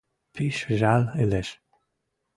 Пиш 0.33 0.57
жӓл 0.79 1.03
ылеш. 1.21 1.49